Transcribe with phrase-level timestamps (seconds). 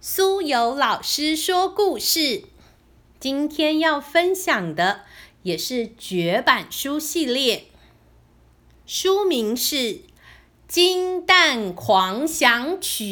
[0.00, 2.44] 苏有老师说故事，
[3.18, 5.00] 今天要分享的
[5.42, 7.66] 也是绝版书系列，
[8.86, 9.76] 书名是
[10.68, 13.02] 《金蛋狂想曲》。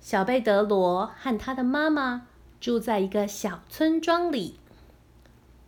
[0.00, 2.26] 小贝德罗和他的妈妈
[2.58, 4.54] 住在一个小村庄里，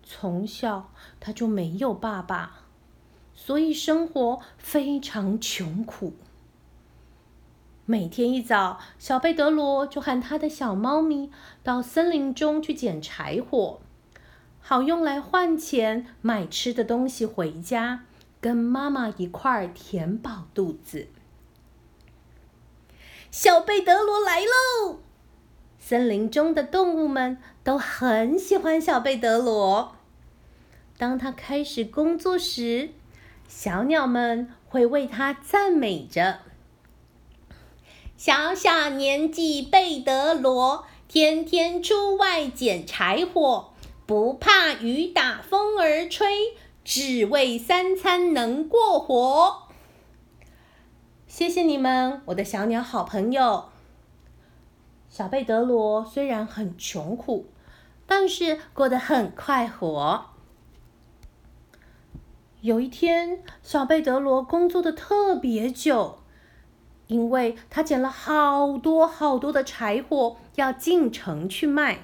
[0.02, 0.90] 从小
[1.20, 2.62] 他就没有爸爸，
[3.34, 6.14] 所以生活非常穷苦。
[7.86, 11.30] 每天一早，小贝德罗就和他的小猫咪
[11.62, 13.80] 到森林中去捡柴火，
[14.58, 18.04] 好用来换钱买吃的东西回家，
[18.40, 21.08] 跟妈妈一块儿填饱肚子。
[23.30, 25.00] 小贝德罗来喽！
[25.78, 29.96] 森林中的动物们都很喜欢小贝德罗。
[30.96, 32.92] 当他开始工作时，
[33.46, 36.38] 小鸟们会为他赞美着。
[38.24, 43.74] 小小年纪，贝德罗天天出外捡柴火，
[44.06, 49.68] 不怕雨打风儿吹，只为三餐能过活。
[51.26, 53.66] 谢谢你们，我的小鸟好朋友。
[55.10, 57.44] 小贝德罗虽然很穷苦，
[58.06, 60.24] 但是过得很快活。
[62.62, 66.20] 有一天，小贝德罗工作的特别久。
[67.06, 71.98] 因为他捡了好多好多的柴火，要进城去卖。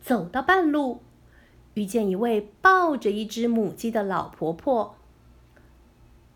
[0.00, 1.00] 走到半路，
[1.74, 4.96] 遇见一位抱着一只母鸡的老婆婆。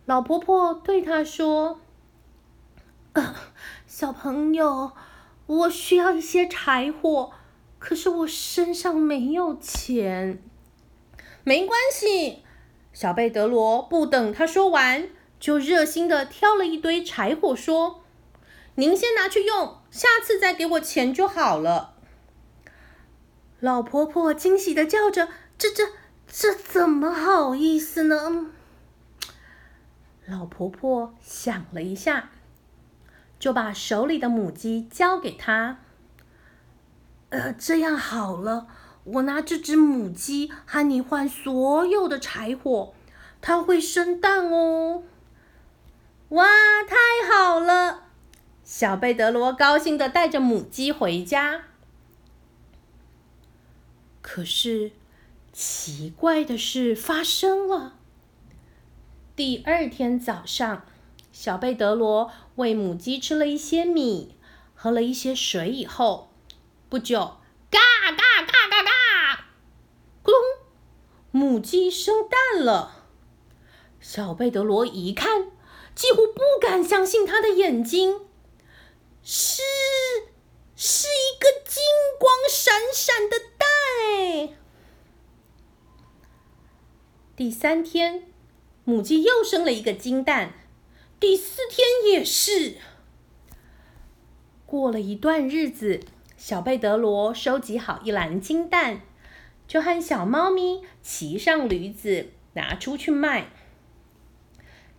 [0.04, 1.80] 老婆婆对他说
[3.88, 4.92] ：“小朋友，
[5.46, 7.32] 我需要一些柴火，
[7.80, 10.40] 可是我身上没有钱。”
[11.42, 12.44] 没关系，
[12.92, 15.08] 小贝德罗不等他说完。
[15.38, 18.02] 就热心的挑了一堆柴火，说
[18.76, 21.94] ：“您先拿去用，下次再给我钱就好了。”
[23.60, 25.84] 老婆婆惊喜的叫着：“这、这、
[26.26, 28.50] 这怎么好意思呢？”
[30.26, 32.30] 老婆婆想了一下，
[33.38, 35.78] 就把手里的母鸡交给他。
[37.30, 38.66] 呃，这样好了，
[39.04, 42.92] 我拿这只母鸡和你换所有的柴火，
[43.40, 45.04] 它会生蛋哦。
[46.30, 46.44] 哇，
[46.82, 46.96] 太
[47.30, 48.02] 好了！
[48.64, 51.66] 小贝德罗高兴的带着母鸡回家。
[54.20, 54.90] 可是，
[55.52, 57.94] 奇怪的事发生了。
[59.36, 60.84] 第二天早上，
[61.30, 64.34] 小贝德罗喂母鸡吃了一些米，
[64.74, 66.32] 喝了一些水以后，
[66.88, 67.36] 不久，
[67.70, 67.78] 嘎
[68.10, 69.44] 嘎嘎嘎嘎，
[70.24, 70.34] 咕咚，
[71.30, 73.04] 母鸡生蛋了。
[74.00, 75.52] 小贝德罗一看。
[75.96, 78.20] 几乎不敢相信他的眼睛，
[79.22, 79.62] 是
[80.76, 81.82] 是一个金
[82.20, 84.56] 光闪闪的蛋。
[87.34, 88.24] 第三天，
[88.84, 90.52] 母鸡又生了一个金蛋，
[91.18, 92.74] 第四天也是。
[94.66, 96.00] 过了一段日子，
[96.36, 99.00] 小贝德罗收集好一篮金蛋，
[99.66, 103.50] 就和小猫咪骑上驴子，拿出去卖。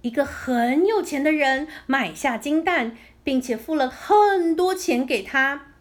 [0.01, 5.73] 一个很有钱的人买下金蛋，并且付了很多钱给他。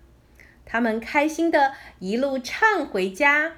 [0.64, 3.52] 他们开心的一路唱回家。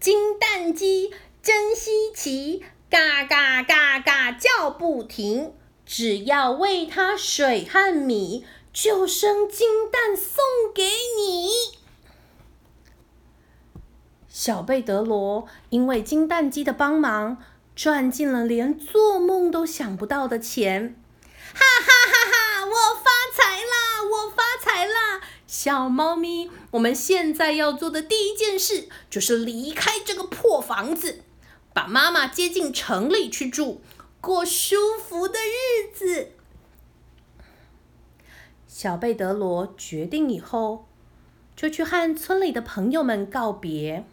[0.00, 1.12] 金蛋鸡
[1.42, 5.52] 真稀奇，嘎嘎嘎嘎叫不停。
[5.84, 10.36] 只要喂它水和米，就生金蛋送
[10.74, 11.48] 给你。
[14.28, 17.38] 小贝德罗因为金蛋鸡的帮忙。
[17.78, 20.96] 赚进了连做梦都想不到的钱，
[21.54, 22.66] 哈哈哈哈！
[22.66, 24.02] 我发财啦！
[24.02, 25.20] 我发财啦！
[25.46, 31.22] 小猫咪，我们现在要做的第一件事就是离开这个破房子，
[31.72, 33.80] 把妈妈接进城里去住，
[34.20, 36.32] 过舒服的日子。
[38.66, 40.88] 小贝德罗决定以后，
[41.54, 44.04] 就去和村里的朋友们告别。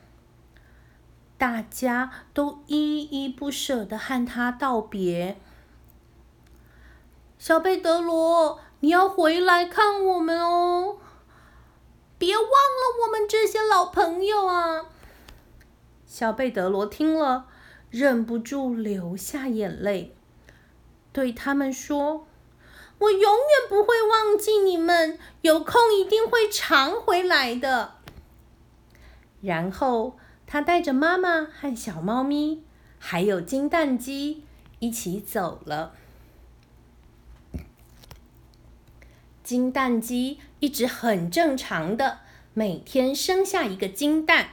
[1.37, 5.37] 大家都依依不舍的和他道别。
[7.37, 10.97] 小贝德罗，你要回来看我们哦！
[12.17, 14.85] 别忘了我们这些老朋友啊！
[16.07, 17.47] 小贝德罗听了，
[17.89, 20.15] 忍不住流下眼泪，
[21.11, 22.25] 对他们说
[22.97, 27.95] ：“我永远不会忘记你们，有空一定会常回来的。”
[29.43, 30.17] 然后。
[30.47, 32.63] 他带着妈妈和小猫咪，
[32.99, 34.43] 还有金蛋鸡
[34.79, 35.93] 一起走了。
[39.43, 42.19] 金蛋鸡一直很正常的，
[42.53, 44.49] 每天生下一个金蛋。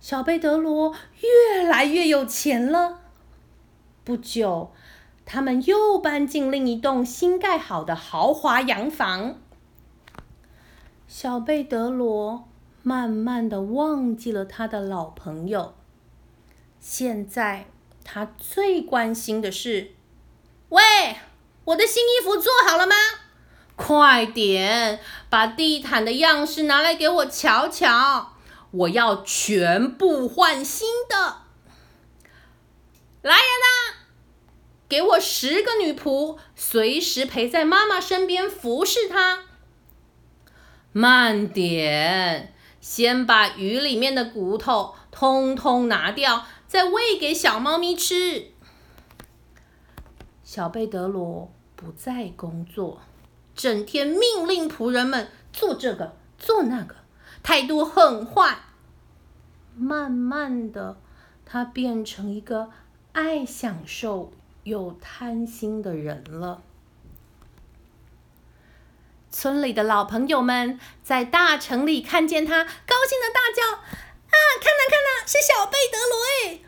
[0.00, 3.00] 小贝德罗越来越有钱了。
[4.04, 4.72] 不久，
[5.24, 9.38] 他们又搬进另一栋新盖好的豪华洋房。
[11.06, 12.48] 小贝德罗
[12.84, 15.74] 慢慢的忘记了他的老朋友。
[16.78, 17.66] 现在
[18.04, 19.92] 他最关心的是：
[20.68, 20.82] 喂，
[21.64, 22.94] 我的新衣服做好了吗？
[23.76, 28.34] 快点把地毯的样式拿来给我瞧瞧，
[28.70, 31.38] 我要全部换新的。
[33.22, 33.94] 来人呐，
[34.86, 39.44] 给我十个女仆，随时陪在妈妈身边服侍她。
[40.92, 42.53] 慢点，
[42.84, 48.48] 先把鱼里面的骨头通通拿掉，再喂给小猫咪吃。
[50.42, 53.00] 小贝德罗不再工作。
[53.54, 56.96] 整天命令仆人们做这个做那个，
[57.42, 58.58] 态度很坏。
[59.74, 60.98] 慢慢的，
[61.46, 62.68] 他变成一个
[63.12, 64.30] 爱享受
[64.64, 66.62] 又贪心的人了。
[69.34, 76.60] 村里的老朋友们在大城里看见他，高兴的大叫：“啊，看呐看呐，是小贝德罗哎！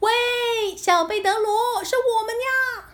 [0.00, 2.90] 喂，小贝德罗，是我们呀！”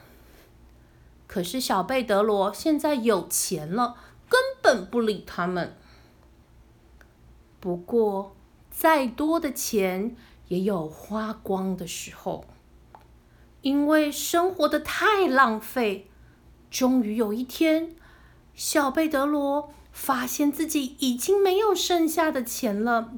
[1.26, 3.96] 可是小贝德罗现在有钱了，
[4.28, 5.76] 根本不理他们。
[7.58, 8.36] 不过，
[8.70, 10.14] 再多的钱
[10.46, 12.44] 也有花光的时候，
[13.62, 16.08] 因为生活的太浪费。
[16.70, 17.96] 终于有一天，
[18.56, 23.12] 小贝德罗发现自己已经没有剩下的钱了。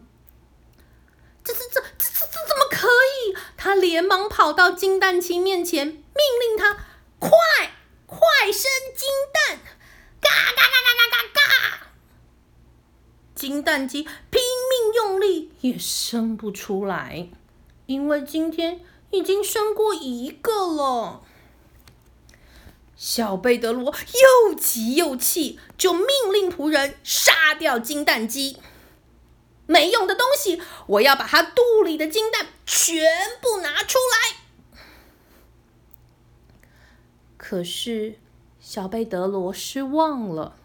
[1.45, 3.37] 这、这、这、这、这、这怎么可以？
[3.57, 6.77] 他连忙跑到金蛋鸡面前，命令他
[7.19, 7.31] 快。
[8.07, 8.19] 快
[8.51, 8.63] 生
[8.97, 9.59] 金蛋！
[10.21, 11.41] 嘎嘎嘎嘎嘎嘎
[11.81, 11.87] 嘎！
[13.35, 17.29] 金蛋鸡拼命用力也生不出来，
[17.85, 18.81] 因为今天
[19.11, 21.23] 已经生过一个了。
[22.99, 28.59] 小贝德罗又急又气，就命令仆人杀掉金蛋鸡。
[29.67, 33.05] 没用的东西，我要把它肚里的金蛋全
[33.41, 34.39] 部拿出来。
[37.37, 38.19] 可是，
[38.59, 40.57] 小贝德罗失望了。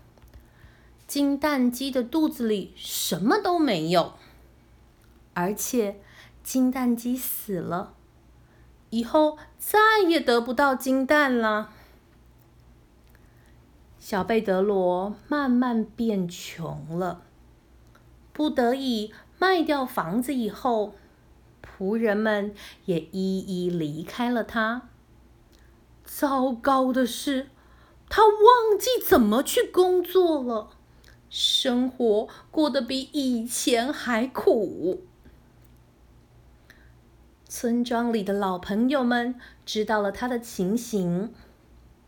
[1.05, 4.13] 金蛋鸡的肚子里什么都没有，
[5.35, 6.01] 而且
[6.43, 7.93] 金蛋鸡死了，
[8.89, 11.71] 以后再也得不到金蛋了。
[14.05, 17.21] 小贝德罗慢慢变穷了，
[18.33, 20.93] 不得已卖掉房子以后，
[21.63, 22.53] 仆人们
[22.83, 24.89] 也一一离开了他。
[26.03, 27.47] 糟糕的是，
[28.09, 30.71] 他忘记怎么去工作了，
[31.29, 35.05] 生活过得比以前还苦。
[37.47, 41.33] 村庄里的老朋友们知道了他的情形，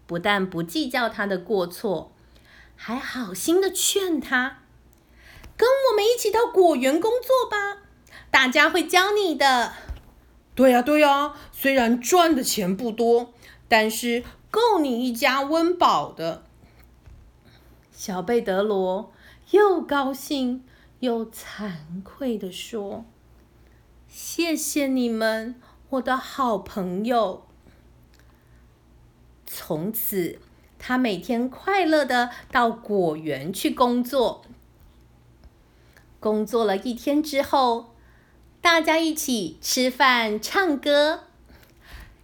[0.07, 2.11] 不但不计较他的过错，
[2.75, 4.59] 还好心的劝他
[5.57, 7.83] ：“跟我们一起到果园工作吧，
[8.29, 9.73] 大家会教你的。
[10.55, 13.33] ”“对呀，对呀，虽然赚的钱不多。”
[13.67, 16.43] 但是够你一家温饱的。
[17.91, 19.11] 小贝德罗
[19.49, 20.63] 又高兴
[20.99, 21.71] 又惭
[22.03, 23.05] 愧地说
[24.07, 25.59] ：“谢谢你们，
[25.89, 27.47] 我的好朋友。”
[29.45, 30.39] 从此，
[30.79, 34.43] 他每天快乐的到果园去工作。
[36.19, 37.93] 工作了一天之后，
[38.61, 41.21] 大家一起吃饭、唱歌。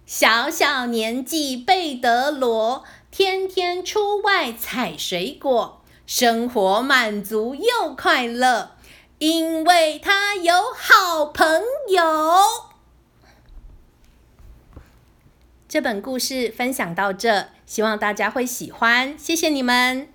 [0.04, 8.72] 小小年纪，贝德罗天天出外采水果，生活满足又快乐，
[9.18, 11.46] 因为他有好朋
[11.88, 12.71] 友。
[15.72, 20.11] 这本故事分享到这，希望大家会喜欢，谢谢你们。